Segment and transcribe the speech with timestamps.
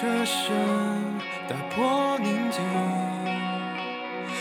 [0.00, 0.56] 车声
[1.46, 2.64] 打破宁静，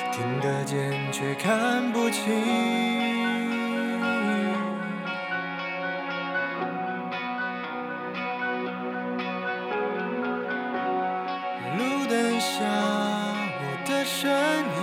[0.10, 2.34] 听得见却看不清。
[11.78, 12.64] 路灯下，
[13.60, 14.32] 我的身
[14.78, 14.80] 影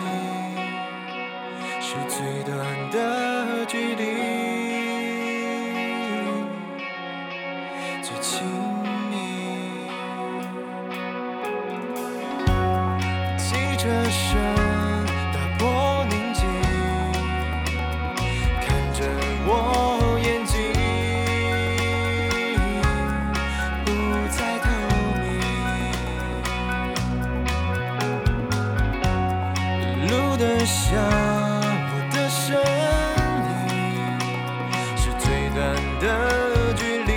[1.80, 2.54] 是最短
[2.90, 4.25] 的距离，
[13.86, 14.34] 汽车声
[15.32, 16.42] 打破宁静，
[18.60, 18.98] 看着
[19.46, 19.48] 我
[20.20, 20.56] 眼睛，
[23.84, 23.88] 不
[24.28, 24.66] 再透
[25.22, 25.24] 明。
[30.08, 30.90] 路灯下，
[31.92, 32.44] 我的身
[33.46, 33.54] 影
[34.96, 35.24] 是最
[35.54, 35.56] 短
[36.00, 36.04] 的
[36.74, 37.08] 距离，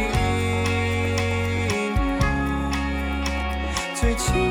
[3.96, 4.49] 最亲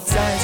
[0.00, 0.35] 在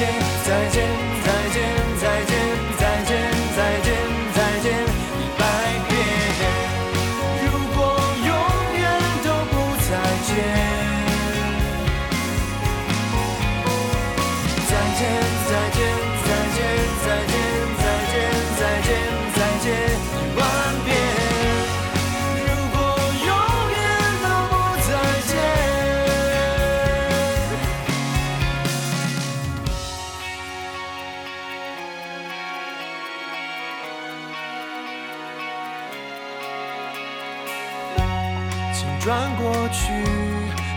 [38.82, 39.92] 请转过去，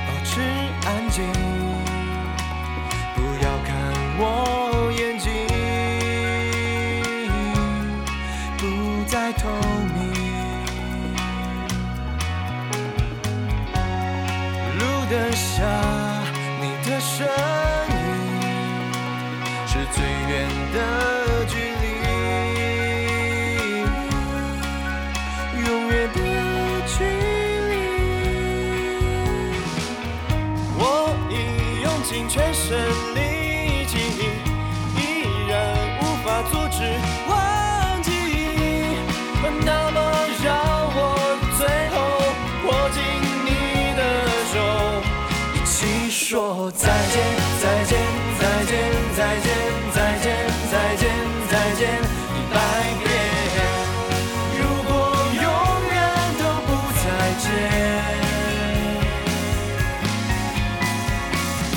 [0.06, 0.40] 保持
[0.86, 1.26] 安静。
[3.16, 3.74] 不要看
[4.20, 4.22] 我
[4.96, 5.28] 眼睛，
[8.60, 8.64] 不
[9.08, 9.50] 再透
[9.96, 9.98] 明。
[14.78, 15.66] 路灯下，
[32.68, 32.76] 身
[33.14, 33.94] 力气，
[34.98, 35.00] 依
[35.48, 35.54] 然
[36.02, 36.82] 无法阻止
[37.30, 38.10] 忘记。
[39.64, 39.98] 那么
[40.44, 40.48] 让
[40.96, 41.00] 我
[41.60, 41.62] 最
[41.94, 41.96] 后
[42.66, 42.98] 握紧
[43.46, 43.48] 你
[43.96, 44.02] 的
[44.52, 44.56] 手，
[45.54, 47.16] 一起说再见，
[47.62, 47.94] 再见，
[48.40, 48.74] 再见，
[49.16, 49.48] 再见，
[49.94, 50.26] 再见，
[50.72, 51.04] 再见，
[51.48, 51.82] 再见，
[52.34, 52.58] 一百
[53.04, 53.15] 遍。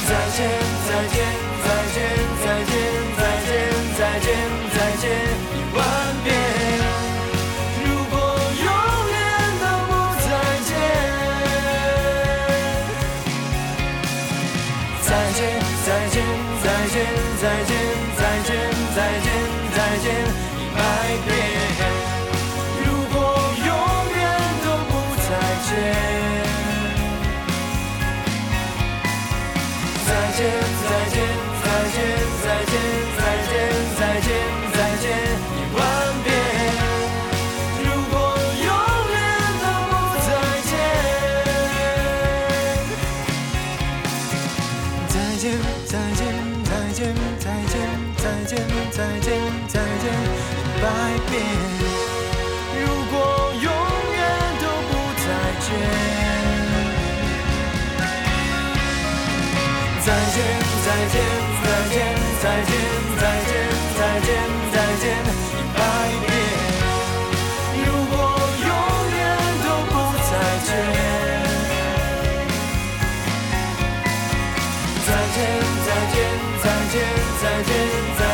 [0.09, 0.39] 再见，
[0.89, 1.17] 再见，
[1.65, 1.97] 再见，
[2.43, 2.73] 再见，
[3.19, 3.53] 再见，
[3.99, 4.27] 再见，
[4.75, 5.05] 再见，
[5.53, 5.79] 一万
[6.25, 6.27] 遍。
[7.85, 8.17] 如果
[8.65, 8.67] 永
[9.13, 9.17] 远
[9.61, 9.91] 都不
[10.25, 10.27] 再
[10.65, 10.71] 见。
[15.03, 15.39] 再见，
[15.85, 16.17] 再见，
[16.63, 16.97] 再见，
[17.41, 17.71] 再见，
[18.17, 18.51] 再见，
[18.97, 19.29] 再见，
[19.77, 20.07] 再见，
[20.57, 20.79] 一百
[21.27, 21.58] 遍。
[48.49, 49.29] 再见再见
[49.69, 50.85] 再见一百
[51.29, 51.33] 遍。
[52.81, 53.69] 如果永
[54.17, 54.21] 远
[54.59, 54.91] 都不
[55.21, 55.27] 再
[55.61, 55.69] 见
[60.01, 60.37] 再见
[60.83, 61.15] 再见
[61.61, 61.95] 再见
[62.41, 62.73] 再见
[63.21, 63.53] 再见
[63.99, 64.29] 再见
[64.73, 65.05] 再见
[65.53, 65.79] 一百
[66.25, 66.33] 遍。
[67.85, 68.17] 如果
[68.65, 68.71] 永
[69.13, 69.21] 远
[69.63, 70.33] 都不再
[70.65, 70.69] 见
[75.05, 75.37] 再见
[75.85, 76.17] 再见
[76.63, 76.97] 再见再见
[77.43, 77.71] 再见
[78.19, 78.28] 再